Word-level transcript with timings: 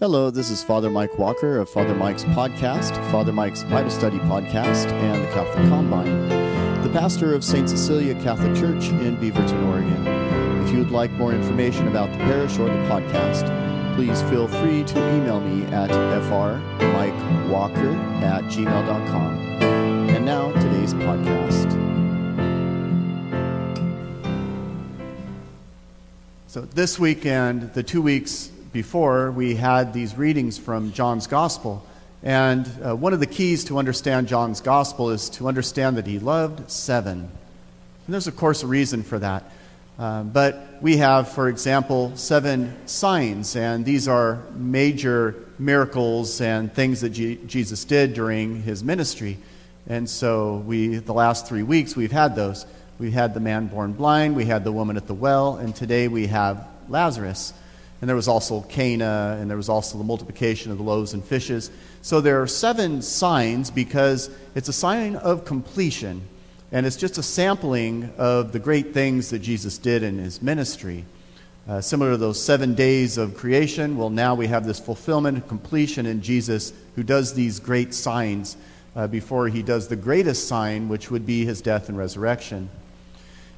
Hello, 0.00 0.30
this 0.30 0.48
is 0.48 0.62
Father 0.62 0.90
Mike 0.90 1.18
Walker 1.18 1.58
of 1.58 1.68
Father 1.68 1.92
Mike's 1.92 2.22
podcast, 2.22 2.94
Father 3.10 3.32
Mike's 3.32 3.64
Bible 3.64 3.90
Study 3.90 4.18
podcast, 4.20 4.86
and 4.92 5.24
the 5.24 5.28
Catholic 5.32 5.68
Combine, 5.68 6.28
the 6.84 6.88
pastor 6.90 7.34
of 7.34 7.42
St. 7.42 7.68
Cecilia 7.68 8.14
Catholic 8.22 8.54
Church 8.54 8.90
in 8.90 9.16
Beaverton, 9.16 9.66
Oregon. 9.66 10.06
If 10.64 10.70
you 10.70 10.78
would 10.78 10.92
like 10.92 11.10
more 11.14 11.32
information 11.32 11.88
about 11.88 12.12
the 12.12 12.18
parish 12.18 12.60
or 12.60 12.66
the 12.66 12.78
podcast, 12.88 13.44
please 13.96 14.22
feel 14.30 14.46
free 14.46 14.84
to 14.84 15.16
email 15.16 15.40
me 15.40 15.64
at 15.74 15.90
frmikewalker 15.90 16.62
at 18.22 18.44
gmail.com. 18.44 19.38
And 20.10 20.24
now, 20.24 20.52
today's 20.52 20.94
podcast. 20.94 21.72
So, 26.46 26.60
this 26.60 27.00
weekend, 27.00 27.74
the 27.74 27.82
two 27.82 28.00
weeks 28.00 28.52
before, 28.72 29.30
we 29.30 29.54
had 29.54 29.92
these 29.92 30.16
readings 30.16 30.58
from 30.58 30.92
John's 30.92 31.26
Gospel. 31.26 31.84
And 32.22 32.68
uh, 32.84 32.96
one 32.96 33.12
of 33.12 33.20
the 33.20 33.26
keys 33.26 33.64
to 33.64 33.78
understand 33.78 34.28
John's 34.28 34.60
Gospel 34.60 35.10
is 35.10 35.30
to 35.30 35.48
understand 35.48 35.96
that 35.96 36.06
he 36.06 36.18
loved 36.18 36.70
seven. 36.70 37.20
And 37.20 38.14
there's, 38.14 38.26
of 38.26 38.36
course, 38.36 38.62
a 38.62 38.66
reason 38.66 39.02
for 39.02 39.18
that. 39.18 39.44
Uh, 39.98 40.22
but 40.22 40.80
we 40.80 40.98
have, 40.98 41.30
for 41.30 41.48
example, 41.48 42.16
seven 42.16 42.74
signs, 42.86 43.56
and 43.56 43.84
these 43.84 44.06
are 44.06 44.42
major 44.54 45.34
miracles 45.58 46.40
and 46.40 46.72
things 46.72 47.00
that 47.00 47.10
G- 47.10 47.40
Jesus 47.46 47.84
did 47.84 48.14
during 48.14 48.62
his 48.62 48.84
ministry. 48.84 49.38
And 49.88 50.08
so, 50.08 50.58
we, 50.58 50.98
the 50.98 51.14
last 51.14 51.48
three 51.48 51.64
weeks, 51.64 51.96
we've 51.96 52.12
had 52.12 52.36
those. 52.36 52.64
We 52.98 53.10
had 53.10 53.34
the 53.34 53.40
man 53.40 53.66
born 53.66 53.92
blind, 53.92 54.36
we 54.36 54.44
had 54.44 54.64
the 54.64 54.72
woman 54.72 54.96
at 54.96 55.06
the 55.06 55.14
well, 55.14 55.56
and 55.56 55.74
today 55.74 56.08
we 56.08 56.26
have 56.26 56.66
Lazarus. 56.88 57.52
And 58.00 58.08
there 58.08 58.16
was 58.16 58.28
also 58.28 58.60
Cana, 58.62 59.36
and 59.40 59.50
there 59.50 59.56
was 59.56 59.68
also 59.68 59.98
the 59.98 60.04
multiplication 60.04 60.70
of 60.70 60.78
the 60.78 60.84
loaves 60.84 61.14
and 61.14 61.24
fishes. 61.24 61.70
So 62.00 62.20
there 62.20 62.40
are 62.40 62.46
seven 62.46 63.02
signs 63.02 63.70
because 63.70 64.30
it's 64.54 64.68
a 64.68 64.72
sign 64.72 65.16
of 65.16 65.44
completion. 65.44 66.22
And 66.70 66.86
it's 66.86 66.96
just 66.96 67.18
a 67.18 67.22
sampling 67.22 68.12
of 68.18 68.52
the 68.52 68.58
great 68.58 68.94
things 68.94 69.30
that 69.30 69.40
Jesus 69.40 69.78
did 69.78 70.02
in 70.02 70.18
his 70.18 70.40
ministry. 70.42 71.04
Uh, 71.68 71.80
similar 71.80 72.12
to 72.12 72.16
those 72.16 72.42
seven 72.42 72.74
days 72.74 73.18
of 73.18 73.36
creation, 73.36 73.96
well, 73.96 74.10
now 74.10 74.34
we 74.34 74.46
have 74.46 74.64
this 74.64 74.78
fulfillment 74.78 75.36
and 75.36 75.48
completion 75.48 76.06
in 76.06 76.22
Jesus 76.22 76.72
who 76.94 77.02
does 77.02 77.34
these 77.34 77.58
great 77.58 77.92
signs 77.92 78.56
uh, 78.96 79.06
before 79.06 79.48
he 79.48 79.62
does 79.62 79.88
the 79.88 79.96
greatest 79.96 80.48
sign, 80.48 80.88
which 80.88 81.10
would 81.10 81.26
be 81.26 81.44
his 81.44 81.60
death 81.60 81.88
and 81.88 81.98
resurrection. 81.98 82.70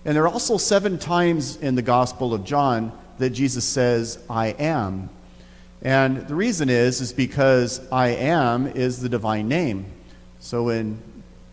And 0.04 0.16
there 0.16 0.24
are 0.24 0.28
also 0.28 0.56
seven 0.56 0.98
times 0.98 1.56
in 1.56 1.74
the 1.74 1.82
Gospel 1.82 2.32
of 2.32 2.44
John 2.44 2.90
that 3.20 3.30
Jesus 3.30 3.64
says, 3.64 4.18
I 4.28 4.48
am. 4.48 5.08
And 5.82 6.26
the 6.26 6.34
reason 6.34 6.68
is, 6.68 7.00
is 7.00 7.12
because 7.12 7.80
I 7.90 8.08
am 8.08 8.66
is 8.66 9.00
the 9.00 9.08
divine 9.08 9.48
name. 9.48 9.86
So 10.40 10.64
when, 10.64 11.00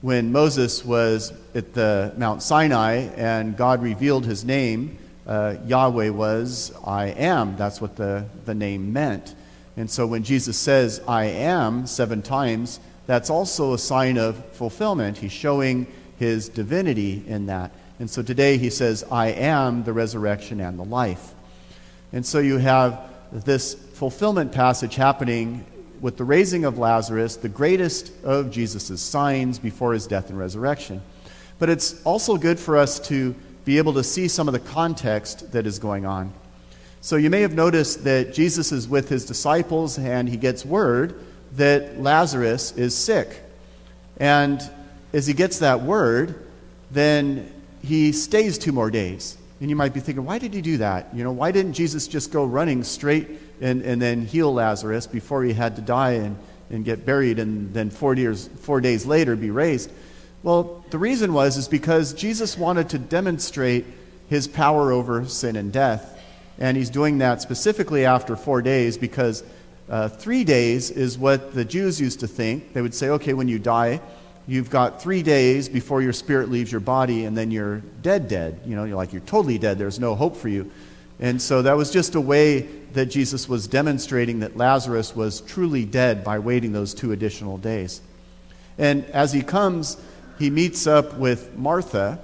when 0.02 0.32
Moses 0.32 0.84
was 0.84 1.32
at 1.54 1.74
the 1.74 2.14
Mount 2.18 2.42
Sinai 2.42 3.10
and 3.16 3.56
God 3.56 3.82
revealed 3.82 4.26
his 4.26 4.44
name, 4.44 4.98
uh, 5.26 5.56
Yahweh 5.66 6.10
was 6.10 6.74
I 6.86 7.08
am. 7.08 7.58
That's 7.58 7.80
what 7.80 7.96
the, 7.96 8.26
the 8.46 8.56
name 8.56 8.92
meant. 8.92 9.36
And 9.76 9.90
so 9.90 10.08
when 10.08 10.24
Jesus 10.24 10.58
says 10.58 11.02
I 11.08 11.26
am 11.26 11.86
seven 11.86 12.22
times, 12.22 12.80
that's 13.06 13.30
also 13.30 13.74
a 13.74 13.78
sign 13.78 14.18
of 14.18 14.44
fulfillment. 14.54 15.18
He's 15.18 15.32
showing 15.32 15.88
his 16.18 16.50
divinity 16.50 17.24
in 17.28 17.46
that. 17.46 17.72
And 18.00 18.10
so 18.10 18.22
today 18.22 18.58
he 18.58 18.70
says, 18.70 19.06
I 19.12 19.28
am 19.28 19.84
the 19.84 19.94
resurrection 19.94 20.60
and 20.60 20.78
the 20.78 20.84
life. 20.86 21.34
And 22.14 22.26
so 22.26 22.40
you 22.40 22.58
have 22.58 23.02
this 23.32 23.74
fulfillment 23.74 24.52
passage 24.52 24.96
happening 24.96 25.66
with 26.00 26.18
the 26.18 26.24
raising 26.24 26.66
of 26.66 26.78
Lazarus, 26.78 27.36
the 27.36 27.50
greatest 27.50 28.12
of 28.24 28.52
Jesus' 28.52 29.02
signs 29.02 29.60
before 29.60 29.94
his 29.94 30.08
death 30.08 30.30
and 30.30 30.38
resurrection. 30.38 31.02
But 31.60 31.70
it's 31.70 32.02
also 32.04 32.38
good 32.38 32.60
for 32.60 32.78
us 32.78 33.00
to 33.08 33.36
be 33.66 33.78
able 33.80 33.94
to 33.94 34.04
see 34.04 34.28
some 34.28 34.48
of 34.48 34.54
the 34.54 34.60
context 34.60 35.52
that 35.52 35.66
is 35.66 35.80
going 35.80 36.06
on. 36.06 36.32
So 37.02 37.16
you 37.16 37.30
may 37.30 37.42
have 37.42 37.54
noticed 37.54 38.04
that 38.04 38.34
Jesus 38.34 38.72
is 38.72 38.88
with 38.88 39.10
his 39.10 39.26
disciples 39.26 39.98
and 39.98 40.30
he 40.30 40.38
gets 40.38 40.66
word 40.66 41.20
that 41.56 42.00
Lazarus 42.02 42.72
is 42.74 42.96
sick. 42.96 43.42
And 44.18 44.62
as 45.14 45.28
he 45.28 45.34
gets 45.34 45.60
that 45.60 45.82
word, 45.82 46.46
then 46.92 47.52
he 47.82 48.12
stays 48.12 48.58
two 48.58 48.72
more 48.72 48.92
days. 48.92 49.38
And 49.60 49.70
you 49.70 49.76
might 49.76 49.94
be 49.94 50.00
thinking, 50.00 50.24
why 50.24 50.38
did 50.38 50.54
he 50.54 50.62
do 50.62 50.78
that? 50.78 51.14
You 51.14 51.24
know, 51.24 51.32
why 51.32 51.52
didn't 51.52 51.74
Jesus 51.74 52.08
just 52.08 52.32
go 52.32 52.46
running 52.46 52.84
straight 52.84 53.28
and, 53.60 53.82
and 53.82 54.02
then 54.02 54.26
heal 54.26 54.54
Lazarus 54.54 55.08
before 55.08 55.44
he 55.44 55.54
had 55.54 55.76
to 55.78 55.82
die 55.82 56.12
and, 56.12 56.38
and 56.70 56.86
get 56.86 57.06
buried 57.06 57.40
and 57.40 57.74
then 57.74 57.90
four, 57.90 58.16
years, 58.16 58.50
four 58.60 58.82
days 58.82 59.06
later 59.06 59.36
be 59.36 59.50
raised? 59.50 59.92
Well, 60.44 60.86
the 60.92 61.00
reason 61.00 61.34
was 61.34 61.58
is 61.58 61.68
because 61.68 62.14
Jesus 62.14 62.58
wanted 62.58 62.90
to 62.90 63.00
demonstrate 63.00 63.86
his 64.30 64.48
power 64.48 64.92
over 64.92 65.26
sin 65.26 65.56
and 65.56 65.72
death. 65.74 66.14
And 66.60 66.78
he's 66.78 66.90
doing 66.90 67.20
that 67.20 67.42
specifically 67.42 68.06
after 68.06 68.36
four 68.36 68.62
days 68.62 68.98
because 68.98 69.44
uh, 69.90 70.10
three 70.10 70.44
days 70.44 70.92
is 70.92 71.18
what 71.18 71.54
the 71.54 71.66
Jews 71.66 72.00
used 72.00 72.20
to 72.20 72.28
think. 72.28 72.74
They 72.74 72.82
would 72.82 72.94
say, 72.94 73.10
okay, 73.10 73.34
when 73.34 73.48
you 73.48 73.58
die, 73.58 74.02
you've 74.48 74.70
got 74.70 75.02
three 75.02 75.22
days 75.22 75.70
before 75.70 76.02
your 76.02 76.14
spirit 76.14 76.50
leaves 76.50 76.72
your 76.72 76.82
body, 76.82 77.26
and 77.26 77.38
then 77.38 77.52
you're 77.52 77.78
dead, 78.02 78.28
dead. 78.28 78.62
You 78.66 78.76
know, 78.76 78.86
you're 78.86 78.96
like, 78.96 79.12
you're 79.12 79.22
totally 79.22 79.58
dead. 79.58 79.78
There's 79.78 80.00
no 80.00 80.16
hope 80.16 80.38
for 80.38 80.50
you. 80.50 80.72
And 81.20 81.42
so 81.42 81.62
that 81.64 81.76
was 81.76 81.92
just 81.92 82.16
a 82.16 82.22
way 82.22 82.62
that 82.94 83.08
Jesus 83.08 83.50
was 83.50 83.68
demonstrating 83.68 84.40
that 84.40 84.56
Lazarus 84.56 85.16
was 85.16 85.42
truly 85.42 85.84
dead 85.84 86.24
by 86.24 86.40
waiting 86.40 86.72
those 86.72 86.94
two 86.94 87.12
additional 87.12 87.58
days. 87.58 88.02
And 88.78 89.04
as 89.06 89.34
he 89.34 89.42
comes, 89.42 89.98
he 90.40 90.50
meets 90.50 90.88
up 90.88 91.16
with 91.16 91.56
Martha. 91.58 92.20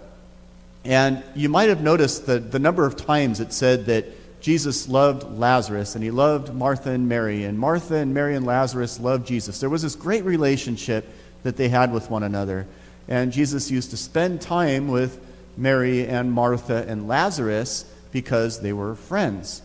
And 0.86 1.24
you 1.36 1.50
might 1.50 1.70
have 1.70 1.82
noticed 1.82 2.28
that 2.28 2.52
the 2.52 2.60
number 2.60 2.86
of 2.86 2.96
times 2.96 3.40
it 3.40 3.52
said 3.52 3.86
that 3.88 4.06
Jesus 4.42 4.88
loved 4.90 5.24
Lazarus 5.38 5.96
and 5.96 6.04
he 6.04 6.12
loved 6.12 6.54
Martha 6.54 6.92
and 6.92 7.08
Mary. 7.10 7.46
And 7.46 7.58
Martha 7.58 7.96
and 7.96 8.14
Mary 8.14 8.36
and 8.36 8.46
Lazarus 8.46 9.00
loved 9.00 9.26
Jesus. 9.26 9.60
There 9.60 9.70
was 9.70 9.82
this 9.82 9.96
great 9.96 10.24
relationship 10.24 11.08
that 11.44 11.58
they 11.58 11.70
had 11.70 11.94
with 11.94 12.10
one 12.10 12.24
another. 12.24 12.66
And 13.08 13.32
Jesus 13.32 13.70
used 13.70 13.92
to 13.92 13.98
spend 13.98 14.42
time 14.42 14.88
with 14.88 15.20
Mary 15.58 16.08
and 16.08 16.32
Martha 16.32 16.86
and 16.88 17.08
Lazarus 17.08 17.86
because 18.12 18.62
they 18.62 18.74
were 18.74 18.96
friends. 18.96 19.62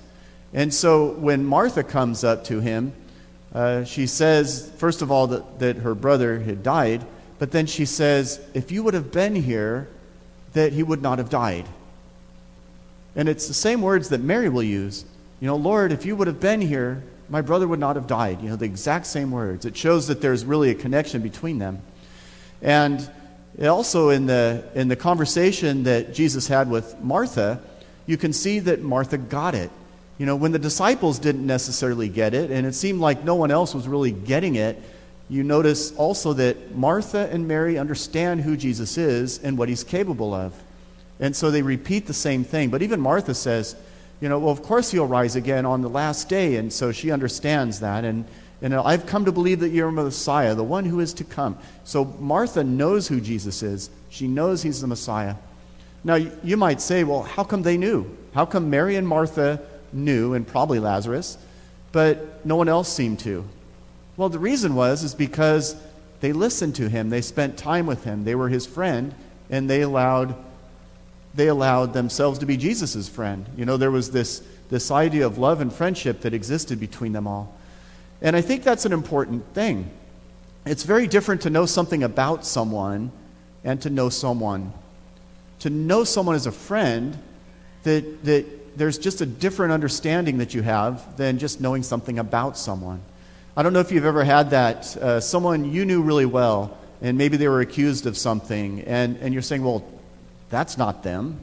And 0.52 0.72
so 0.72 1.12
when 1.12 1.44
Martha 1.44 1.84
comes 1.84 2.24
up 2.24 2.44
to 2.44 2.60
him, 2.60 2.92
uh, 3.54 3.84
she 3.84 4.06
says, 4.06 4.70
first 4.76 5.02
of 5.02 5.10
all, 5.10 5.26
that, 5.28 5.58
that 5.58 5.76
her 5.76 5.94
brother 5.94 6.40
had 6.40 6.62
died, 6.62 7.04
but 7.38 7.50
then 7.50 7.66
she 7.66 7.84
says, 7.84 8.40
if 8.54 8.70
you 8.72 8.82
would 8.82 8.94
have 8.94 9.12
been 9.12 9.34
here, 9.34 9.88
that 10.54 10.72
he 10.72 10.82
would 10.82 11.02
not 11.02 11.18
have 11.18 11.30
died. 11.30 11.66
And 13.14 13.28
it's 13.28 13.48
the 13.48 13.54
same 13.54 13.82
words 13.82 14.10
that 14.10 14.20
Mary 14.20 14.48
will 14.48 14.62
use. 14.62 15.04
You 15.40 15.46
know, 15.46 15.56
Lord, 15.56 15.92
if 15.92 16.04
you 16.04 16.16
would 16.16 16.26
have 16.26 16.40
been 16.40 16.60
here, 16.60 17.02
my 17.28 17.40
brother 17.42 17.68
would 17.68 17.80
not 17.80 17.96
have 17.96 18.06
died. 18.06 18.42
You 18.42 18.50
know, 18.50 18.56
the 18.56 18.64
exact 18.64 19.06
same 19.06 19.30
words. 19.30 19.64
It 19.64 19.76
shows 19.76 20.06
that 20.08 20.20
there's 20.20 20.44
really 20.44 20.70
a 20.70 20.74
connection 20.74 21.22
between 21.22 21.58
them. 21.58 21.82
And 22.62 23.08
also 23.62 24.10
in 24.10 24.26
the, 24.26 24.64
in 24.74 24.88
the 24.88 24.96
conversation 24.96 25.84
that 25.84 26.14
Jesus 26.14 26.48
had 26.48 26.70
with 26.70 26.98
Martha, 27.00 27.60
you 28.06 28.16
can 28.16 28.32
see 28.32 28.58
that 28.60 28.82
Martha 28.82 29.18
got 29.18 29.54
it. 29.54 29.70
You 30.16 30.26
know, 30.26 30.36
when 30.36 30.52
the 30.52 30.58
disciples 30.58 31.18
didn't 31.18 31.46
necessarily 31.46 32.08
get 32.08 32.34
it, 32.34 32.50
and 32.50 32.66
it 32.66 32.74
seemed 32.74 33.00
like 33.00 33.22
no 33.22 33.36
one 33.36 33.50
else 33.50 33.74
was 33.74 33.86
really 33.86 34.10
getting 34.10 34.56
it, 34.56 34.80
you 35.28 35.42
notice 35.42 35.94
also 35.94 36.32
that 36.32 36.74
Martha 36.74 37.28
and 37.30 37.46
Mary 37.46 37.78
understand 37.78 38.40
who 38.40 38.56
Jesus 38.56 38.96
is 38.96 39.38
and 39.44 39.58
what 39.58 39.68
he's 39.68 39.84
capable 39.84 40.32
of. 40.32 40.54
And 41.20 41.36
so 41.36 41.50
they 41.50 41.62
repeat 41.62 42.06
the 42.06 42.14
same 42.14 42.44
thing. 42.44 42.70
But 42.70 42.82
even 42.82 43.00
Martha 43.00 43.34
says, 43.34 43.76
you 44.20 44.28
know, 44.28 44.38
well, 44.38 44.50
of 44.50 44.62
course 44.62 44.90
he'll 44.90 45.06
rise 45.06 45.36
again 45.36 45.64
on 45.66 45.82
the 45.82 45.88
last 45.88 46.28
day. 46.28 46.56
And 46.56 46.72
so 46.72 46.92
she 46.92 47.10
understands 47.10 47.80
that. 47.80 48.04
And, 48.04 48.24
and 48.60 48.74
I've 48.74 49.06
come 49.06 49.24
to 49.26 49.32
believe 49.32 49.60
that 49.60 49.70
you're 49.70 49.90
Messiah, 49.90 50.54
the 50.54 50.64
one 50.64 50.84
who 50.84 51.00
is 51.00 51.12
to 51.14 51.24
come. 51.24 51.56
So 51.84 52.04
Martha 52.04 52.64
knows 52.64 53.06
who 53.08 53.20
Jesus 53.20 53.62
is. 53.62 53.90
She 54.10 54.26
knows 54.26 54.62
he's 54.62 54.80
the 54.80 54.86
Messiah. 54.86 55.36
Now, 56.04 56.14
you 56.14 56.56
might 56.56 56.80
say, 56.80 57.04
well, 57.04 57.22
how 57.22 57.44
come 57.44 57.62
they 57.62 57.76
knew? 57.76 58.16
How 58.34 58.46
come 58.46 58.70
Mary 58.70 58.96
and 58.96 59.06
Martha 59.06 59.60
knew, 59.92 60.34
and 60.34 60.46
probably 60.46 60.78
Lazarus, 60.78 61.38
but 61.92 62.44
no 62.46 62.56
one 62.56 62.68
else 62.68 62.92
seemed 62.92 63.18
to? 63.20 63.44
Well, 64.16 64.28
the 64.28 64.38
reason 64.38 64.74
was 64.74 65.02
is 65.02 65.14
because 65.14 65.76
they 66.20 66.32
listened 66.32 66.76
to 66.76 66.88
him. 66.88 67.10
They 67.10 67.20
spent 67.20 67.56
time 67.56 67.86
with 67.86 68.04
him. 68.04 68.24
They 68.24 68.34
were 68.34 68.48
his 68.48 68.66
friend, 68.66 69.14
and 69.50 69.68
they 69.68 69.82
allowed 69.82 70.34
they 71.38 71.46
allowed 71.46 71.92
themselves 71.92 72.40
to 72.40 72.46
be 72.46 72.56
Jesus' 72.56 73.08
friend. 73.08 73.46
You 73.56 73.64
know, 73.64 73.76
there 73.76 73.92
was 73.92 74.10
this, 74.10 74.42
this 74.70 74.90
idea 74.90 75.24
of 75.24 75.38
love 75.38 75.60
and 75.60 75.72
friendship 75.72 76.22
that 76.22 76.34
existed 76.34 76.80
between 76.80 77.12
them 77.12 77.28
all. 77.28 77.54
And 78.20 78.34
I 78.34 78.40
think 78.40 78.64
that's 78.64 78.84
an 78.84 78.92
important 78.92 79.54
thing. 79.54 79.88
It's 80.66 80.82
very 80.82 81.06
different 81.06 81.42
to 81.42 81.50
know 81.50 81.64
something 81.64 82.02
about 82.02 82.44
someone 82.44 83.12
and 83.62 83.80
to 83.82 83.88
know 83.88 84.08
someone. 84.08 84.72
To 85.60 85.70
know 85.70 86.02
someone 86.02 86.34
as 86.34 86.46
a 86.46 86.52
friend, 86.52 87.16
that, 87.84 88.24
that 88.24 88.76
there's 88.76 88.98
just 88.98 89.20
a 89.20 89.26
different 89.26 89.72
understanding 89.72 90.38
that 90.38 90.54
you 90.54 90.62
have 90.62 91.16
than 91.16 91.38
just 91.38 91.60
knowing 91.60 91.84
something 91.84 92.18
about 92.18 92.58
someone. 92.58 93.00
I 93.56 93.62
don't 93.62 93.72
know 93.72 93.80
if 93.80 93.92
you've 93.92 94.04
ever 94.04 94.24
had 94.24 94.50
that. 94.50 94.96
Uh, 94.96 95.20
someone 95.20 95.72
you 95.72 95.84
knew 95.84 96.02
really 96.02 96.26
well, 96.26 96.76
and 97.00 97.16
maybe 97.16 97.36
they 97.36 97.46
were 97.46 97.60
accused 97.60 98.06
of 98.06 98.18
something, 98.18 98.80
and, 98.80 99.16
and 99.18 99.32
you're 99.32 99.42
saying, 99.42 99.62
well, 99.62 99.84
that's 100.50 100.78
not 100.78 101.02
them. 101.02 101.40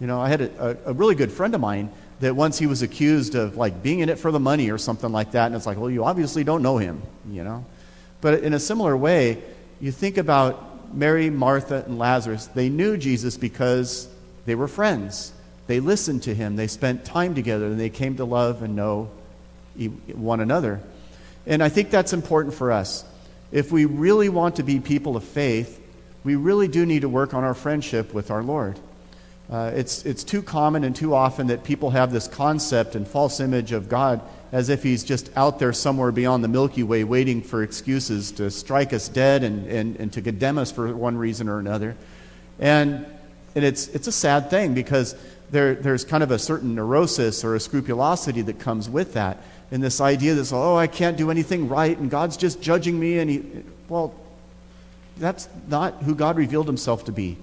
You 0.00 0.06
know, 0.06 0.20
I 0.20 0.28
had 0.28 0.40
a, 0.40 0.78
a, 0.86 0.92
really 0.92 1.14
good 1.14 1.32
friend 1.32 1.54
of 1.54 1.60
mine 1.60 1.90
that 2.20 2.36
once 2.36 2.58
he 2.58 2.66
was 2.66 2.82
accused 2.82 3.34
of 3.34 3.56
like 3.56 3.82
being 3.82 4.00
in 4.00 4.08
it 4.08 4.18
for 4.18 4.30
the 4.30 4.40
money 4.40 4.70
or 4.70 4.78
something 4.78 5.10
like 5.10 5.32
that, 5.32 5.46
and 5.46 5.54
it's 5.56 5.66
like, 5.66 5.78
well, 5.78 5.90
you 5.90 6.04
obviously 6.04 6.44
don't 6.44 6.62
know 6.62 6.78
him, 6.78 7.02
you 7.30 7.42
know. 7.42 7.64
But 8.20 8.42
in 8.42 8.52
a 8.52 8.60
similar 8.60 8.96
way, 8.96 9.42
you 9.80 9.92
think 9.92 10.16
about 10.16 10.94
Mary, 10.94 11.30
Martha, 11.30 11.84
and 11.86 11.98
Lazarus. 11.98 12.46
They 12.46 12.68
knew 12.68 12.96
Jesus 12.96 13.36
because 13.36 14.08
they 14.46 14.54
were 14.54 14.68
friends. 14.68 15.32
They 15.66 15.80
listened 15.80 16.22
to 16.24 16.34
him. 16.34 16.56
They 16.56 16.66
spent 16.66 17.04
time 17.04 17.34
together, 17.34 17.66
and 17.66 17.78
they 17.78 17.90
came 17.90 18.16
to 18.16 18.24
love 18.24 18.62
and 18.62 18.74
know 18.74 19.10
one 20.14 20.40
another. 20.40 20.80
And 21.46 21.62
I 21.62 21.68
think 21.68 21.90
that's 21.90 22.12
important 22.12 22.54
for 22.54 22.72
us. 22.72 23.04
If 23.52 23.72
we 23.72 23.84
really 23.84 24.28
want 24.28 24.56
to 24.56 24.62
be 24.62 24.80
people 24.80 25.16
of 25.16 25.24
faith, 25.24 25.80
we 26.24 26.36
really 26.36 26.68
do 26.68 26.84
need 26.84 27.02
to 27.02 27.08
work 27.08 27.34
on 27.34 27.44
our 27.44 27.54
friendship 27.54 28.12
with 28.12 28.30
our 28.30 28.42
Lord. 28.42 28.78
Uh, 29.50 29.72
it's, 29.74 30.04
it's 30.04 30.24
too 30.24 30.42
common 30.42 30.84
and 30.84 30.94
too 30.94 31.14
often 31.14 31.46
that 31.46 31.64
people 31.64 31.90
have 31.90 32.12
this 32.12 32.28
concept 32.28 32.94
and 32.94 33.08
false 33.08 33.40
image 33.40 33.72
of 33.72 33.88
God 33.88 34.20
as 34.52 34.68
if 34.68 34.82
He's 34.82 35.02
just 35.02 35.30
out 35.36 35.58
there 35.58 35.72
somewhere 35.72 36.12
beyond 36.12 36.44
the 36.44 36.48
Milky 36.48 36.82
Way 36.82 37.04
waiting 37.04 37.40
for 37.40 37.62
excuses 37.62 38.30
to 38.32 38.50
strike 38.50 38.92
us 38.92 39.08
dead 39.08 39.42
and, 39.42 39.66
and, 39.66 39.96
and 39.96 40.12
to 40.12 40.20
condemn 40.20 40.58
us 40.58 40.70
for 40.70 40.94
one 40.94 41.16
reason 41.16 41.48
or 41.48 41.58
another. 41.58 41.96
And, 42.58 43.06
and 43.54 43.64
it's, 43.64 43.88
it's 43.88 44.06
a 44.06 44.12
sad 44.12 44.50
thing 44.50 44.74
because 44.74 45.14
there, 45.50 45.74
there's 45.74 46.04
kind 46.04 46.22
of 46.22 46.30
a 46.30 46.38
certain 46.38 46.74
neurosis 46.74 47.42
or 47.42 47.54
a 47.54 47.60
scrupulosity 47.60 48.42
that 48.42 48.58
comes 48.58 48.90
with 48.90 49.14
that. 49.14 49.38
And 49.70 49.82
this 49.82 50.00
idea 50.00 50.34
that, 50.34 50.52
oh, 50.52 50.76
I 50.76 50.86
can't 50.86 51.16
do 51.16 51.30
anything 51.30 51.68
right 51.68 51.96
and 51.96 52.10
God's 52.10 52.36
just 52.36 52.60
judging 52.60 52.98
me. 52.98 53.18
And 53.18 53.30
he, 53.30 53.44
well, 53.88 54.14
that's 55.18 55.48
not 55.68 55.94
who 56.02 56.14
God 56.14 56.36
revealed 56.36 56.66
himself 56.66 57.04
to 57.06 57.12
be. 57.12 57.36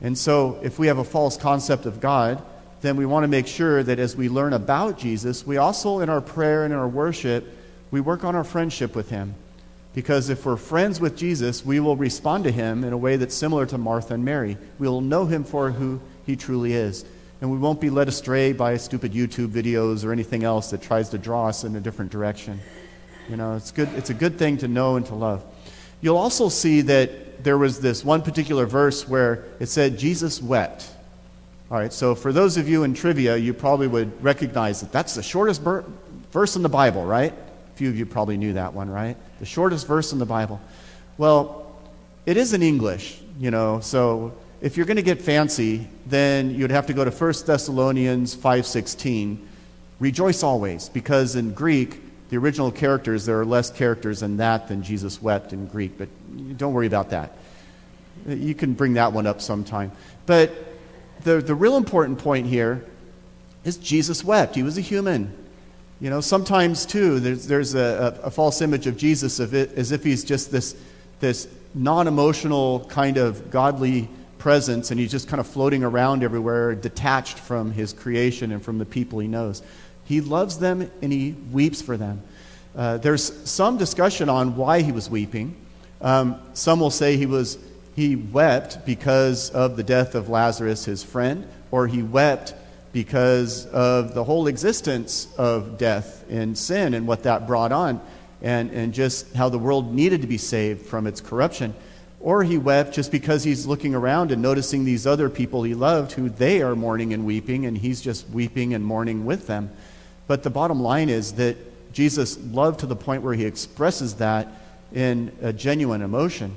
And 0.00 0.16
so, 0.16 0.60
if 0.62 0.78
we 0.78 0.88
have 0.88 0.98
a 0.98 1.04
false 1.04 1.36
concept 1.36 1.86
of 1.86 2.00
God, 2.00 2.42
then 2.82 2.96
we 2.96 3.06
want 3.06 3.24
to 3.24 3.28
make 3.28 3.46
sure 3.46 3.82
that 3.82 3.98
as 3.98 4.14
we 4.14 4.28
learn 4.28 4.52
about 4.52 4.98
Jesus, 4.98 5.46
we 5.46 5.56
also, 5.56 6.00
in 6.00 6.08
our 6.08 6.20
prayer 6.20 6.64
and 6.64 6.72
in 6.72 6.78
our 6.78 6.88
worship, 6.88 7.46
we 7.90 8.00
work 8.00 8.24
on 8.24 8.36
our 8.36 8.44
friendship 8.44 8.94
with 8.94 9.08
him. 9.10 9.34
Because 9.94 10.28
if 10.28 10.44
we're 10.44 10.58
friends 10.58 11.00
with 11.00 11.16
Jesus, 11.16 11.64
we 11.64 11.80
will 11.80 11.96
respond 11.96 12.44
to 12.44 12.50
him 12.50 12.84
in 12.84 12.92
a 12.92 12.98
way 12.98 13.16
that's 13.16 13.34
similar 13.34 13.64
to 13.66 13.78
Martha 13.78 14.12
and 14.12 14.24
Mary. 14.24 14.58
We 14.78 14.86
will 14.86 15.00
know 15.00 15.24
him 15.24 15.42
for 15.42 15.70
who 15.70 16.00
he 16.26 16.36
truly 16.36 16.74
is. 16.74 17.06
And 17.40 17.50
we 17.50 17.56
won't 17.56 17.80
be 17.80 17.88
led 17.88 18.06
astray 18.08 18.52
by 18.52 18.76
stupid 18.76 19.12
YouTube 19.12 19.48
videos 19.48 20.04
or 20.04 20.12
anything 20.12 20.44
else 20.44 20.70
that 20.70 20.82
tries 20.82 21.08
to 21.10 21.18
draw 21.18 21.48
us 21.48 21.64
in 21.64 21.74
a 21.76 21.80
different 21.80 22.10
direction. 22.10 22.60
You 23.30 23.36
know, 23.36 23.56
it's, 23.56 23.72
good, 23.72 23.88
it's 23.94 24.10
a 24.10 24.14
good 24.14 24.38
thing 24.38 24.58
to 24.58 24.68
know 24.68 24.96
and 24.96 25.06
to 25.06 25.14
love. 25.14 25.42
You'll 26.00 26.16
also 26.16 26.48
see 26.48 26.82
that 26.82 27.42
there 27.42 27.58
was 27.58 27.80
this 27.80 28.04
one 28.04 28.22
particular 28.22 28.66
verse 28.66 29.08
where 29.08 29.44
it 29.60 29.66
said 29.66 29.98
Jesus 29.98 30.42
wept. 30.42 30.90
All 31.70 31.78
right, 31.78 31.92
so 31.92 32.14
for 32.14 32.32
those 32.32 32.56
of 32.56 32.68
you 32.68 32.84
in 32.84 32.94
trivia, 32.94 33.36
you 33.36 33.52
probably 33.52 33.88
would 33.88 34.22
recognize 34.22 34.80
that 34.80 34.92
that's 34.92 35.14
the 35.14 35.22
shortest 35.22 35.64
ber- 35.64 35.84
verse 36.30 36.56
in 36.56 36.62
the 36.62 36.68
Bible, 36.68 37.04
right? 37.04 37.32
A 37.32 37.76
few 37.76 37.88
of 37.88 37.96
you 37.96 38.06
probably 38.06 38.36
knew 38.36 38.52
that 38.52 38.72
one, 38.72 38.88
right? 38.88 39.16
The 39.40 39.46
shortest 39.46 39.86
verse 39.86 40.12
in 40.12 40.18
the 40.18 40.26
Bible. 40.26 40.60
Well, 41.18 41.74
it 42.24 42.36
is 42.36 42.52
in 42.52 42.62
English, 42.62 43.20
you 43.38 43.50
know, 43.50 43.80
so 43.80 44.32
if 44.60 44.76
you're 44.76 44.86
going 44.86 44.96
to 44.96 45.02
get 45.02 45.20
fancy, 45.20 45.86
then 46.06 46.54
you'd 46.54 46.70
have 46.70 46.86
to 46.86 46.92
go 46.92 47.04
to 47.04 47.10
1 47.10 47.46
Thessalonians 47.46 48.34
5:16. 48.34 49.38
Rejoice 50.00 50.42
always, 50.42 50.88
because 50.88 51.36
in 51.36 51.52
Greek, 51.52 52.00
the 52.28 52.36
original 52.36 52.70
characters, 52.72 53.24
there 53.26 53.38
are 53.40 53.44
less 53.44 53.70
characters 53.70 54.22
in 54.22 54.38
that 54.38 54.68
than 54.68 54.82
Jesus 54.82 55.22
wept 55.22 55.52
in 55.52 55.66
Greek, 55.66 55.96
but 55.96 56.08
don't 56.56 56.72
worry 56.72 56.86
about 56.86 57.10
that. 57.10 57.36
You 58.26 58.54
can 58.54 58.74
bring 58.74 58.94
that 58.94 59.12
one 59.12 59.26
up 59.26 59.40
sometime. 59.40 59.92
But 60.26 60.52
the, 61.22 61.40
the 61.40 61.54
real 61.54 61.76
important 61.76 62.18
point 62.18 62.46
here 62.46 62.84
is 63.64 63.76
Jesus 63.76 64.24
wept. 64.24 64.54
He 64.54 64.62
was 64.62 64.78
a 64.78 64.80
human. 64.80 65.36
You 66.00 66.10
know, 66.10 66.20
sometimes, 66.20 66.84
too, 66.84 67.20
there's, 67.20 67.46
there's 67.46 67.74
a, 67.74 68.20
a, 68.22 68.30
false 68.30 68.60
image 68.60 68.86
of 68.86 68.96
Jesus 68.96 69.40
of 69.40 69.54
it, 69.54 69.72
as 69.76 69.92
if 69.92 70.04
he's 70.04 70.24
just 70.24 70.50
this, 70.50 70.76
this 71.20 71.48
non 71.74 72.06
emotional 72.06 72.84
kind 72.90 73.16
of 73.16 73.50
godly 73.50 74.08
presence 74.38 74.90
and 74.90 75.00
he's 75.00 75.10
just 75.10 75.26
kind 75.26 75.40
of 75.40 75.46
floating 75.46 75.82
around 75.82 76.22
everywhere, 76.22 76.74
detached 76.74 77.38
from 77.38 77.72
his 77.72 77.92
creation 77.92 78.52
and 78.52 78.62
from 78.62 78.78
the 78.78 78.84
people 78.84 79.18
he 79.18 79.26
knows. 79.26 79.62
He 80.06 80.20
loves 80.20 80.58
them 80.58 80.90
and 81.02 81.12
he 81.12 81.34
weeps 81.52 81.82
for 81.82 81.96
them. 81.96 82.22
Uh, 82.74 82.98
there's 82.98 83.48
some 83.48 83.76
discussion 83.78 84.28
on 84.28 84.56
why 84.56 84.82
he 84.82 84.92
was 84.92 85.08
weeping. 85.10 85.56
Um, 86.00 86.40
some 86.54 86.80
will 86.80 86.90
say 86.90 87.16
he, 87.16 87.26
was, 87.26 87.58
he 87.94 88.16
wept 88.16 88.84
because 88.84 89.50
of 89.50 89.76
the 89.76 89.82
death 89.82 90.14
of 90.14 90.28
Lazarus, 90.28 90.84
his 90.84 91.02
friend, 91.02 91.48
or 91.70 91.86
he 91.86 92.02
wept 92.02 92.54
because 92.92 93.66
of 93.66 94.14
the 94.14 94.24
whole 94.24 94.46
existence 94.46 95.28
of 95.36 95.78
death 95.78 96.24
and 96.30 96.56
sin 96.56 96.94
and 96.94 97.06
what 97.06 97.22
that 97.24 97.46
brought 97.46 97.72
on, 97.72 98.00
and, 98.42 98.70
and 98.70 98.94
just 98.94 99.34
how 99.34 99.48
the 99.48 99.58
world 99.58 99.94
needed 99.94 100.20
to 100.22 100.26
be 100.26 100.38
saved 100.38 100.86
from 100.86 101.06
its 101.06 101.20
corruption. 101.20 101.74
Or 102.20 102.42
he 102.42 102.58
wept 102.58 102.94
just 102.94 103.12
because 103.12 103.44
he's 103.44 103.66
looking 103.66 103.94
around 103.94 104.32
and 104.32 104.42
noticing 104.42 104.84
these 104.84 105.06
other 105.06 105.30
people 105.30 105.62
he 105.62 105.74
loved 105.74 106.12
who 106.12 106.28
they 106.28 106.62
are 106.62 106.74
mourning 106.74 107.12
and 107.12 107.24
weeping, 107.24 107.66
and 107.66 107.76
he's 107.76 108.00
just 108.00 108.28
weeping 108.30 108.74
and 108.74 108.84
mourning 108.84 109.24
with 109.24 109.46
them. 109.46 109.70
But 110.26 110.42
the 110.42 110.50
bottom 110.50 110.80
line 110.80 111.08
is 111.08 111.32
that 111.34 111.56
Jesus 111.92 112.38
loved 112.38 112.80
to 112.80 112.86
the 112.86 112.96
point 112.96 113.22
where 113.22 113.34
he 113.34 113.44
expresses 113.44 114.14
that 114.16 114.48
in 114.92 115.32
a 115.40 115.52
genuine 115.52 116.02
emotion. 116.02 116.54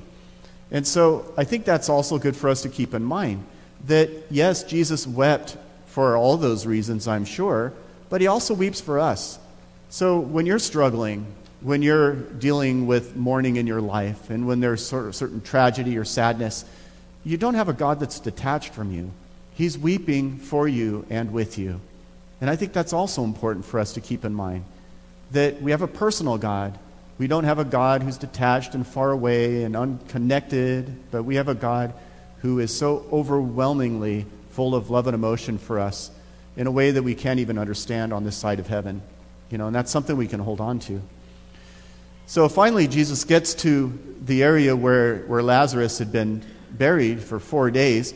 And 0.71 0.85
so 0.85 1.33
I 1.37 1.43
think 1.43 1.65
that's 1.65 1.89
also 1.89 2.17
good 2.17 2.35
for 2.35 2.49
us 2.49 2.61
to 2.63 2.69
keep 2.69 2.93
in 2.93 3.03
mind 3.03 3.45
that 3.87 4.09
yes, 4.29 4.63
Jesus 4.63 5.07
wept 5.07 5.57
for 5.87 6.15
all 6.15 6.37
those 6.37 6.65
reasons, 6.65 7.07
I'm 7.07 7.25
sure, 7.25 7.73
but 8.09 8.21
he 8.21 8.27
also 8.27 8.53
weeps 8.53 8.81
for 8.81 8.99
us. 8.99 9.39
So 9.89 10.19
when 10.19 10.45
you're 10.45 10.59
struggling, 10.59 11.25
when 11.61 11.81
you're 11.81 12.13
dealing 12.13 12.87
with 12.87 13.15
mourning 13.15 13.55
in 13.55 13.67
your 13.67 13.81
life, 13.81 14.29
and 14.29 14.47
when 14.47 14.59
there's 14.59 14.85
sort 14.85 15.07
of 15.07 15.15
certain 15.15 15.41
tragedy 15.41 15.97
or 15.97 16.05
sadness, 16.05 16.65
you 17.23 17.37
don't 17.37 17.55
have 17.55 17.69
a 17.69 17.73
God 17.73 17.99
that's 17.99 18.19
detached 18.19 18.73
from 18.73 18.93
you. 18.93 19.11
He's 19.53 19.77
weeping 19.77 20.37
for 20.37 20.67
you 20.67 21.05
and 21.09 21.33
with 21.33 21.57
you. 21.57 21.81
And 22.41 22.49
I 22.49 22.55
think 22.55 22.73
that's 22.73 22.93
also 22.93 23.23
important 23.23 23.65
for 23.65 23.79
us 23.79 23.93
to 23.93 24.01
keep 24.01 24.23
in 24.23 24.33
mind 24.33 24.65
that 25.31 25.61
we 25.61 25.71
have 25.71 25.81
a 25.81 25.87
personal 25.87 26.37
God. 26.37 26.77
We 27.17 27.27
don't 27.27 27.43
have 27.43 27.59
a 27.59 27.65
God 27.65 28.01
who's 28.01 28.17
detached 28.17 28.73
and 28.73 28.87
far 28.87 29.11
away 29.11 29.63
and 29.63 29.75
unconnected, 29.75 31.11
but 31.11 31.23
we 31.23 31.35
have 31.35 31.49
a 31.49 31.55
God 31.55 31.93
who 32.41 32.59
is 32.59 32.75
so 32.75 33.05
overwhelmingly 33.11 34.25
full 34.51 34.73
of 34.73 34.89
love 34.89 35.07
and 35.07 35.13
emotion 35.13 35.57
for 35.57 35.79
us 35.79 36.09
in 36.55 36.67
a 36.67 36.71
way 36.71 36.91
that 36.91 37.03
we 37.03 37.15
can't 37.15 37.39
even 37.39 37.57
understand 37.57 38.13
on 38.13 38.23
this 38.23 38.35
side 38.35 38.59
of 38.59 38.67
heaven. 38.67 39.01
You 39.49 39.57
know, 39.57 39.67
and 39.67 39.75
that's 39.75 39.91
something 39.91 40.15
we 40.17 40.27
can 40.27 40.39
hold 40.39 40.61
on 40.61 40.79
to. 40.79 41.01
So 42.25 42.47
finally, 42.47 42.87
Jesus 42.87 43.23
gets 43.23 43.53
to 43.55 43.97
the 44.23 44.43
area 44.43 44.75
where, 44.75 45.19
where 45.25 45.41
Lazarus 45.41 45.97
had 45.97 46.11
been 46.11 46.43
buried 46.71 47.21
for 47.21 47.39
four 47.39 47.71
days, 47.71 48.13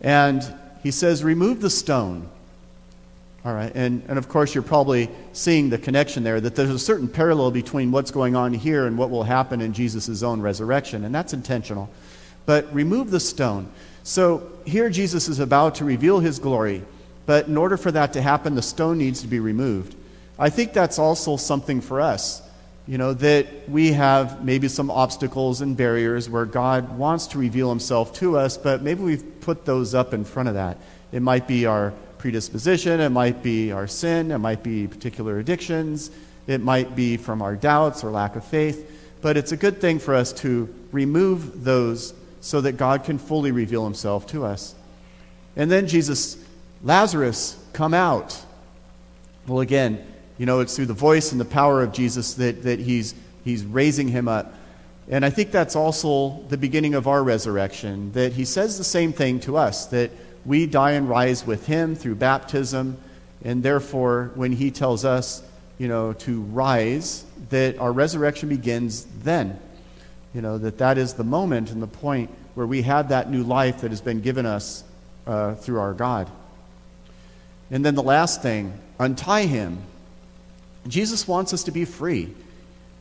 and 0.00 0.42
he 0.82 0.90
says, 0.90 1.24
Remove 1.24 1.60
the 1.60 1.70
stone. 1.70 2.28
All 3.46 3.54
right, 3.54 3.70
and, 3.76 4.02
and 4.08 4.18
of 4.18 4.28
course, 4.28 4.56
you're 4.56 4.64
probably 4.64 5.08
seeing 5.32 5.70
the 5.70 5.78
connection 5.78 6.24
there 6.24 6.40
that 6.40 6.56
there's 6.56 6.70
a 6.70 6.80
certain 6.80 7.06
parallel 7.06 7.52
between 7.52 7.92
what's 7.92 8.10
going 8.10 8.34
on 8.34 8.52
here 8.52 8.88
and 8.88 8.98
what 8.98 9.08
will 9.08 9.22
happen 9.22 9.60
in 9.60 9.72
Jesus' 9.72 10.24
own 10.24 10.40
resurrection, 10.40 11.04
and 11.04 11.14
that's 11.14 11.32
intentional. 11.32 11.88
But 12.44 12.74
remove 12.74 13.12
the 13.12 13.20
stone. 13.20 13.70
So 14.02 14.50
here 14.66 14.90
Jesus 14.90 15.28
is 15.28 15.38
about 15.38 15.76
to 15.76 15.84
reveal 15.84 16.18
his 16.18 16.40
glory, 16.40 16.82
but 17.24 17.46
in 17.46 17.56
order 17.56 17.76
for 17.76 17.92
that 17.92 18.14
to 18.14 18.20
happen, 18.20 18.56
the 18.56 18.62
stone 18.62 18.98
needs 18.98 19.20
to 19.20 19.28
be 19.28 19.38
removed. 19.38 19.94
I 20.40 20.50
think 20.50 20.72
that's 20.72 20.98
also 20.98 21.36
something 21.36 21.80
for 21.80 22.00
us. 22.00 22.42
You 22.88 22.98
know, 22.98 23.14
that 23.14 23.68
we 23.68 23.92
have 23.92 24.44
maybe 24.44 24.66
some 24.66 24.90
obstacles 24.90 25.60
and 25.60 25.76
barriers 25.76 26.28
where 26.28 26.46
God 26.46 26.98
wants 26.98 27.28
to 27.28 27.38
reveal 27.38 27.68
himself 27.68 28.12
to 28.14 28.38
us, 28.38 28.58
but 28.58 28.82
maybe 28.82 29.04
we've 29.04 29.40
put 29.40 29.64
those 29.64 29.94
up 29.94 30.12
in 30.14 30.24
front 30.24 30.48
of 30.48 30.56
that. 30.56 30.78
It 31.12 31.22
might 31.22 31.46
be 31.46 31.66
our 31.66 31.92
predisposition, 32.18 33.00
it 33.00 33.10
might 33.10 33.42
be 33.42 33.72
our 33.72 33.86
sin, 33.86 34.30
it 34.30 34.38
might 34.38 34.62
be 34.62 34.86
particular 34.86 35.38
addictions, 35.38 36.10
it 36.46 36.60
might 36.60 36.94
be 36.94 37.16
from 37.16 37.42
our 37.42 37.56
doubts 37.56 38.04
or 38.04 38.10
lack 38.10 38.36
of 38.36 38.44
faith. 38.44 38.92
But 39.20 39.36
it's 39.36 39.52
a 39.52 39.56
good 39.56 39.80
thing 39.80 39.98
for 39.98 40.14
us 40.14 40.32
to 40.34 40.72
remove 40.92 41.64
those 41.64 42.14
so 42.40 42.60
that 42.60 42.72
God 42.72 43.04
can 43.04 43.18
fully 43.18 43.50
reveal 43.50 43.84
himself 43.84 44.26
to 44.28 44.44
us. 44.44 44.74
And 45.56 45.70
then 45.70 45.88
Jesus, 45.88 46.36
Lazarus, 46.82 47.58
come 47.72 47.94
out. 47.94 48.40
Well, 49.46 49.60
again, 49.60 50.04
you 50.38 50.46
know, 50.46 50.60
it's 50.60 50.76
through 50.76 50.86
the 50.86 50.94
voice 50.94 51.32
and 51.32 51.40
the 51.40 51.46
power 51.46 51.82
of 51.82 51.92
Jesus 51.92 52.34
that, 52.34 52.62
that 52.64 52.78
he's, 52.78 53.14
he's 53.44 53.64
raising 53.64 54.08
him 54.08 54.28
up. 54.28 54.54
And 55.08 55.24
I 55.24 55.30
think 55.30 55.50
that's 55.50 55.76
also 55.76 56.42
the 56.48 56.56
beginning 56.56 56.94
of 56.94 57.06
our 57.06 57.22
resurrection, 57.22 58.12
that 58.12 58.32
he 58.32 58.44
says 58.44 58.76
the 58.76 58.84
same 58.84 59.12
thing 59.12 59.40
to 59.40 59.56
us, 59.56 59.86
that 59.86 60.10
we 60.46 60.66
die 60.66 60.92
and 60.92 61.08
rise 61.08 61.46
with 61.46 61.66
him 61.66 61.94
through 61.96 62.14
baptism, 62.14 62.96
and 63.44 63.62
therefore, 63.62 64.30
when 64.34 64.52
he 64.52 64.70
tells 64.70 65.04
us, 65.04 65.42
you 65.78 65.88
know, 65.88 66.12
to 66.12 66.40
rise, 66.40 67.24
that 67.50 67.78
our 67.78 67.92
resurrection 67.92 68.48
begins 68.48 69.06
then. 69.22 69.58
You 70.34 70.42
know, 70.42 70.58
that 70.58 70.78
that 70.78 70.98
is 70.98 71.14
the 71.14 71.24
moment 71.24 71.70
and 71.70 71.82
the 71.82 71.86
point 71.86 72.30
where 72.54 72.66
we 72.66 72.82
have 72.82 73.10
that 73.10 73.30
new 73.30 73.42
life 73.42 73.82
that 73.82 73.90
has 73.90 74.00
been 74.00 74.20
given 74.20 74.46
us 74.46 74.84
uh, 75.26 75.54
through 75.54 75.80
our 75.80 75.92
God. 75.92 76.30
And 77.70 77.84
then 77.84 77.94
the 77.94 78.02
last 78.02 78.42
thing 78.42 78.72
untie 78.98 79.46
him. 79.46 79.78
Jesus 80.86 81.26
wants 81.26 81.52
us 81.52 81.64
to 81.64 81.72
be 81.72 81.84
free. 81.84 82.32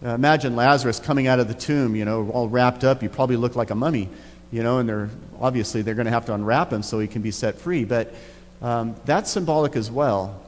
Uh, 0.03 0.09
imagine 0.09 0.55
Lazarus 0.55 0.99
coming 0.99 1.27
out 1.27 1.39
of 1.39 1.47
the 1.47 1.53
tomb, 1.53 1.95
you 1.95 2.03
know, 2.03 2.29
all 2.31 2.49
wrapped 2.49 2.83
up. 2.83 3.01
You 3.01 3.09
probably 3.09 3.37
look 3.37 3.55
like 3.55 3.69
a 3.69 3.75
mummy, 3.75 4.09
you 4.51 4.63
know, 4.63 4.79
and 4.79 4.87
they're 4.87 5.09
obviously 5.39 5.81
they're 5.81 5.95
going 5.95 6.05
to 6.05 6.11
have 6.11 6.25
to 6.25 6.33
unwrap 6.33 6.71
him 6.71 6.83
so 6.83 6.99
he 6.99 7.07
can 7.07 7.21
be 7.21 7.31
set 7.31 7.57
free. 7.57 7.83
But 7.83 8.13
um, 8.61 8.95
that's 9.05 9.31
symbolic 9.31 9.75
as 9.75 9.91
well 9.91 10.41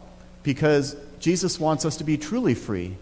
because 0.43 0.95
Jesus 1.19 1.59
wants 1.59 1.85
us 1.85 1.97
to 1.97 2.03
be 2.03 2.17
truly 2.17 2.53
free. 2.53 2.95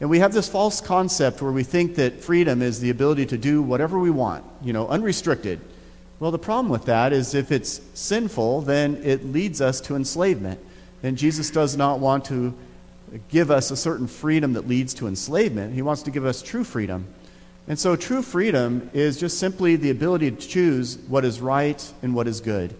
And 0.00 0.08
we 0.08 0.20
have 0.20 0.32
this 0.32 0.48
false 0.48 0.80
concept 0.80 1.42
where 1.42 1.50
we 1.50 1.64
think 1.64 1.96
that 1.96 2.22
freedom 2.22 2.62
is 2.62 2.80
the 2.80 2.90
ability 2.90 3.26
to 3.26 3.38
do 3.38 3.60
whatever 3.62 3.98
we 3.98 4.10
want, 4.10 4.44
you 4.62 4.72
know, 4.72 4.86
unrestricted. 4.88 5.60
Well, 6.20 6.30
the 6.30 6.38
problem 6.38 6.70
with 6.70 6.84
that 6.86 7.12
is 7.12 7.34
if 7.34 7.52
it's 7.52 7.80
sinful, 7.94 8.62
then 8.62 9.00
it 9.04 9.24
leads 9.24 9.60
us 9.60 9.80
to 9.82 9.96
enslavement. 9.96 10.60
And 11.02 11.16
Jesus 11.16 11.50
does 11.50 11.76
not 11.76 12.00
want 12.00 12.24
to 12.26 12.54
give 13.28 13.50
us 13.50 13.70
a 13.70 13.76
certain 13.76 14.06
freedom 14.06 14.52
that 14.52 14.68
leads 14.68 14.94
to 14.94 15.08
enslavement. 15.08 15.74
He 15.74 15.82
wants 15.82 16.02
to 16.02 16.10
give 16.10 16.24
us 16.24 16.42
true 16.42 16.64
freedom. 16.64 17.06
And 17.68 17.78
so, 17.78 17.96
true 17.96 18.22
freedom 18.22 18.90
is 18.94 19.20
just 19.20 19.38
simply 19.38 19.76
the 19.76 19.90
ability 19.90 20.30
to 20.30 20.48
choose 20.48 20.96
what 21.06 21.26
is 21.26 21.38
right 21.38 21.92
and 22.02 22.14
what 22.14 22.26
is 22.26 22.40
good. 22.40 22.74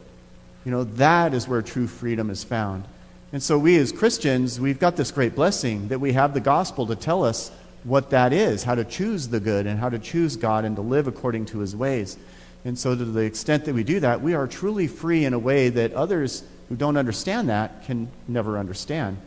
You 0.64 0.70
know, 0.70 0.84
that 0.84 1.34
is 1.34 1.46
where 1.46 1.60
true 1.60 1.86
freedom 1.86 2.30
is 2.30 2.42
found. 2.42 2.84
And 3.30 3.42
so, 3.42 3.58
we 3.58 3.76
as 3.76 3.92
Christians, 3.92 4.58
we've 4.58 4.80
got 4.80 4.96
this 4.96 5.10
great 5.10 5.34
blessing 5.34 5.88
that 5.88 6.00
we 6.00 6.14
have 6.14 6.32
the 6.32 6.40
gospel 6.40 6.86
to 6.86 6.96
tell 6.96 7.22
us 7.22 7.50
what 7.84 8.08
that 8.10 8.32
is, 8.32 8.64
how 8.64 8.74
to 8.74 8.84
choose 8.84 9.28
the 9.28 9.40
good 9.40 9.66
and 9.66 9.78
how 9.78 9.90
to 9.90 9.98
choose 9.98 10.36
God 10.36 10.64
and 10.64 10.74
to 10.76 10.82
live 10.82 11.06
according 11.06 11.44
to 11.46 11.58
his 11.58 11.76
ways. 11.76 12.16
And 12.64 12.78
so, 12.78 12.96
to 12.96 13.04
the 13.04 13.20
extent 13.20 13.66
that 13.66 13.74
we 13.74 13.84
do 13.84 14.00
that, 14.00 14.22
we 14.22 14.32
are 14.32 14.46
truly 14.46 14.88
free 14.88 15.26
in 15.26 15.34
a 15.34 15.38
way 15.38 15.68
that 15.68 15.92
others 15.92 16.44
who 16.70 16.76
don't 16.76 16.96
understand 16.96 17.50
that 17.50 17.84
can 17.84 18.10
never 18.26 18.56
understand. 18.56 19.18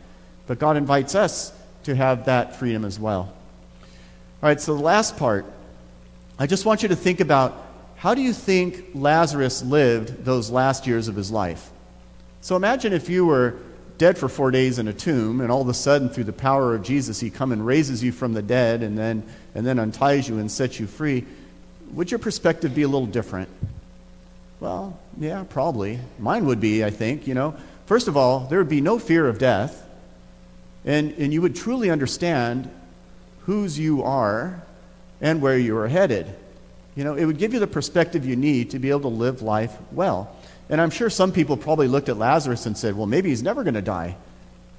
But 0.48 0.58
God 0.58 0.76
invites 0.76 1.14
us 1.14 1.52
to 1.84 1.94
have 1.94 2.24
that 2.24 2.56
freedom 2.56 2.84
as 2.84 2.98
well. 2.98 3.32
All 4.42 4.48
right, 4.48 4.60
so 4.60 4.74
the 4.74 4.82
last 4.82 5.16
part, 5.16 5.46
I 6.36 6.48
just 6.48 6.66
want 6.66 6.82
you 6.82 6.88
to 6.88 6.96
think 6.96 7.20
about 7.20 7.64
how 7.94 8.12
do 8.12 8.22
you 8.22 8.32
think 8.32 8.86
Lazarus 8.92 9.62
lived 9.62 10.24
those 10.24 10.50
last 10.50 10.84
years 10.84 11.06
of 11.06 11.14
his 11.14 11.30
life? 11.30 11.70
So 12.40 12.56
imagine 12.56 12.92
if 12.92 13.08
you 13.08 13.24
were 13.24 13.54
dead 13.98 14.18
for 14.18 14.28
four 14.28 14.50
days 14.50 14.80
in 14.80 14.88
a 14.88 14.92
tomb, 14.92 15.40
and 15.40 15.52
all 15.52 15.62
of 15.62 15.68
a 15.68 15.74
sudden, 15.74 16.08
through 16.08 16.24
the 16.24 16.32
power 16.32 16.74
of 16.74 16.82
Jesus, 16.82 17.20
he 17.20 17.30
come 17.30 17.52
and 17.52 17.64
raises 17.64 18.02
you 18.02 18.10
from 18.10 18.32
the 18.32 18.42
dead 18.42 18.82
and 18.82 18.98
then, 18.98 19.22
and 19.54 19.64
then 19.64 19.78
unties 19.78 20.28
you 20.28 20.38
and 20.38 20.50
sets 20.50 20.80
you 20.80 20.88
free. 20.88 21.24
Would 21.92 22.10
your 22.10 22.18
perspective 22.18 22.74
be 22.74 22.82
a 22.82 22.88
little 22.88 23.06
different? 23.06 23.48
Well, 24.58 24.98
yeah, 25.20 25.44
probably. 25.48 26.00
Mine 26.18 26.46
would 26.46 26.60
be, 26.60 26.84
I 26.84 26.90
think, 26.90 27.28
you 27.28 27.34
know. 27.34 27.54
First 27.86 28.08
of 28.08 28.16
all, 28.16 28.40
there 28.40 28.58
would 28.58 28.68
be 28.68 28.80
no 28.80 28.98
fear 28.98 29.28
of 29.28 29.38
death, 29.38 29.86
and, 30.84 31.12
and 31.12 31.32
you 31.32 31.42
would 31.42 31.54
truly 31.54 31.90
understand 31.90 32.68
whose 33.44 33.78
you 33.78 34.02
are 34.02 34.62
and 35.20 35.40
where 35.40 35.58
you 35.58 35.76
are 35.76 35.88
headed. 35.88 36.34
You 36.94 37.04
know, 37.04 37.14
it 37.14 37.24
would 37.24 37.38
give 37.38 37.54
you 37.54 37.60
the 37.60 37.66
perspective 37.66 38.26
you 38.26 38.36
need 38.36 38.70
to 38.70 38.78
be 38.78 38.90
able 38.90 39.02
to 39.02 39.08
live 39.08 39.40
life 39.40 39.74
well. 39.92 40.36
And 40.68 40.80
I'm 40.80 40.90
sure 40.90 41.10
some 41.10 41.32
people 41.32 41.56
probably 41.56 41.88
looked 41.88 42.08
at 42.08 42.16
Lazarus 42.16 42.66
and 42.66 42.76
said, 42.76 42.96
well, 42.96 43.06
maybe 43.06 43.30
he's 43.30 43.42
never 43.42 43.62
going 43.62 43.74
to 43.74 43.82
die. 43.82 44.16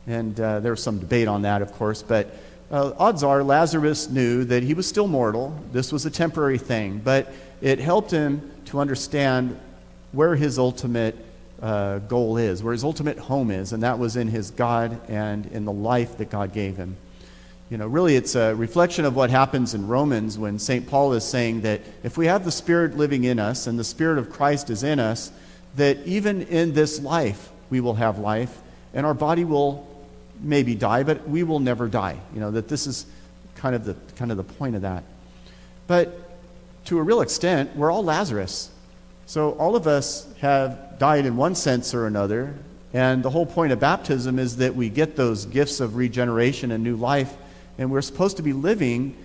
And 0.08 0.40
uh, 0.40 0.60
there 0.60 0.72
was 0.72 0.84
some 0.84 1.00
debate 1.00 1.28
on 1.28 1.44
that, 1.44 1.62
of 1.62 1.72
course. 1.74 2.04
But 2.04 2.36
uh, 2.72 2.94
odds 2.98 3.24
are 3.24 3.44
Lazarus 3.44 4.10
knew 4.10 4.44
that 4.46 4.64
he 4.64 4.74
was 4.74 4.88
still 4.88 5.08
mortal. 5.08 5.58
This 5.72 5.92
was 5.92 6.06
a 6.06 6.12
temporary 6.12 6.58
thing. 6.58 7.00
But 7.00 7.34
it 7.62 7.80
helped 7.80 8.12
him 8.12 8.52
to 8.66 8.80
understand 8.80 9.60
where 10.12 10.36
his 10.36 10.60
ultimate 10.60 11.16
uh, 11.62 12.00
goal 12.00 12.38
is, 12.38 12.62
where 12.62 12.74
his 12.74 12.84
ultimate 12.84 13.18
home 13.18 13.50
is. 13.50 13.74
And 13.74 13.84
that 13.84 13.98
was 13.98 14.16
in 14.16 14.28
his 14.28 14.52
God 14.52 15.00
and 15.10 15.46
in 15.48 15.66
the 15.66 15.72
life 15.72 16.18
that 16.18 16.30
God 16.30 16.54
gave 16.54 16.78
him. 16.78 16.98
You 17.74 17.80
know, 17.80 17.88
really, 17.88 18.16
it's 18.16 18.36
a 18.36 18.54
reflection 18.54 19.04
of 19.04 19.16
what 19.16 19.32
happens 19.32 19.74
in 19.74 19.88
Romans 19.88 20.38
when 20.38 20.60
St. 20.60 20.88
Paul 20.88 21.14
is 21.14 21.24
saying 21.24 21.62
that 21.62 21.82
if 22.04 22.20
we 22.20 22.28
have 22.28 22.46
the 22.46 22.52
Spirit 22.52 22.98
living 22.98 23.24
in 23.24 23.40
us 23.40 23.66
and 23.66 23.80
the 23.80 23.84
Spirit 23.84 24.20
of 24.20 24.30
Christ 24.30 24.70
is 24.70 24.84
in 24.84 25.00
us, 25.00 25.32
that 25.76 25.98
even 26.06 26.44
in 26.44 26.74
this 26.74 27.02
life 27.02 27.50
we 27.72 27.82
will 27.82 27.96
have 27.96 28.20
life 28.20 28.62
and 28.94 29.08
our 29.08 29.16
body 29.16 29.44
will 29.44 29.88
maybe 30.40 30.76
die, 30.76 31.02
but 31.02 31.28
we 31.28 31.42
will 31.42 31.60
never 31.60 31.88
die. 31.88 32.20
You 32.36 32.42
know, 32.42 32.52
that 32.52 32.68
this 32.68 32.86
is 32.86 33.08
kind 33.56 33.74
of 33.74 33.86
the, 33.86 33.96
kind 34.18 34.30
of 34.30 34.38
the 34.38 34.44
point 34.44 34.76
of 34.76 34.84
that. 34.84 35.04
But 35.88 36.30
to 36.86 37.00
a 37.00 37.02
real 37.02 37.22
extent, 37.22 37.76
we're 37.76 37.90
all 37.90 38.04
Lazarus. 38.04 38.70
So 39.26 39.54
all 39.54 39.76
of 39.76 39.88
us 39.88 40.32
have 40.42 41.00
died 41.00 41.26
in 41.26 41.36
one 41.38 41.56
sense 41.56 41.96
or 41.96 42.06
another. 42.06 42.54
And 42.94 43.24
the 43.24 43.32
whole 43.32 43.48
point 43.48 43.74
of 43.74 43.80
baptism 43.80 44.38
is 44.38 44.58
that 44.58 44.76
we 44.76 44.90
get 44.90 45.16
those 45.16 45.48
gifts 45.48 45.80
of 45.80 45.96
regeneration 45.96 46.72
and 46.72 46.84
new 46.84 46.96
life 46.96 47.36
and 47.78 47.92
we're 47.92 48.02
supposed 48.02 48.38
to 48.38 48.44
be 48.44 48.54
living 48.54 49.16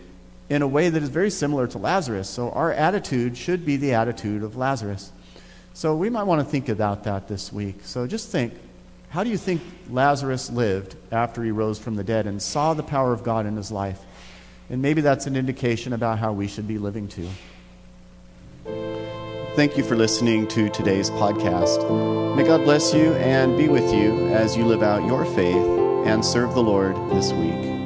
in 0.49 0.63
a 0.63 0.69
way 0.69 0.89
that 0.89 1.03
is 1.03 1.09
very 1.09 1.31
similar 1.31 1.67
to 1.67 1.79
Lazarus. 1.79 2.29
So 2.29 2.51
our 2.51 2.73
attitude 2.73 3.37
should 3.37 3.67
be 3.67 3.77
the 3.77 3.95
attitude 3.95 4.43
of 4.43 4.57
Lazarus. 4.57 5.13
So 5.75 5.95
we 5.95 6.11
might 6.11 6.25
want 6.25 6.41
to 6.41 6.51
think 6.51 6.69
about 6.69 7.05
that 7.05 7.29
this 7.29 7.53
week. 7.53 7.81
So 7.83 8.07
just 8.07 8.31
think 8.31 8.55
how 9.11 9.25
do 9.25 9.31
you 9.31 9.39
think 9.39 9.63
Lazarus 9.89 10.51
lived 10.51 10.97
after 11.11 11.43
he 11.43 11.51
rose 11.51 11.79
from 11.79 11.97
the 11.97 12.05
dead 12.05 12.27
and 12.27 12.41
saw 12.43 12.75
the 12.75 12.83
power 12.83 13.13
of 13.13 13.23
God 13.23 13.47
in 13.47 13.57
his 13.57 13.73
life? 13.73 14.01
And 14.71 14.83
maybe 14.83 15.01
that's 15.01 15.27
an 15.27 15.35
indication 15.35 15.95
about 15.95 16.19
how 16.19 16.33
we 16.33 16.47
should 16.47 16.69
be 16.69 16.79
living 16.79 17.09
too. 17.09 17.29
Thank 19.57 19.77
you 19.77 19.83
for 19.83 19.97
listening 19.97 20.47
to 20.49 20.69
today's 20.69 21.11
podcast. 21.11 22.37
May 22.37 22.45
God 22.45 22.65
bless 22.65 22.93
you 22.95 23.15
and 23.15 23.57
be 23.57 23.69
with 23.69 23.93
you 23.93 24.29
as 24.29 24.57
you 24.57 24.65
live 24.65 24.83
out 24.83 25.07
your 25.07 25.25
faith 25.25 25.57
and 26.07 26.25
serve 26.25 26.55
the 26.55 26.63
Lord 26.63 26.95
this 27.11 27.33
week. 27.33 27.78